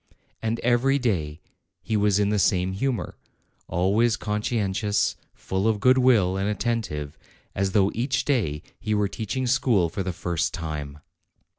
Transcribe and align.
And 0.41 0.59
every 0.61 0.97
day 0.97 1.41
he 1.83 1.95
was 1.95 2.17
in 2.17 2.29
the 2.29 2.39
same 2.39 2.73
humor, 2.73 3.17
always 3.67 4.17
conscientious, 4.17 5.15
full 5.35 5.67
of 5.67 5.79
good 5.79 5.99
will, 5.99 6.37
and 6.37 6.49
attentive, 6.49 7.19
as 7.53 7.73
though 7.73 7.91
each 7.93 8.25
day 8.25 8.63
he 8.79 8.95
were 8.95 9.07
teaching 9.07 9.45
school 9.45 9.89
for 9.89 10.01
the 10.01 10.11
first 10.11 10.55
time. 10.55 11.01